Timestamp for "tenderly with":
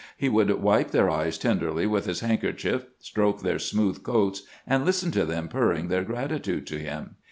1.37-2.07